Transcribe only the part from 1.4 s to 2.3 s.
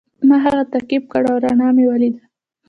رڼا مې ولیده.